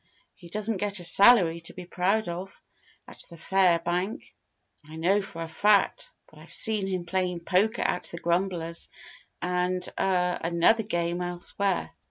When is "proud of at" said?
1.85-3.23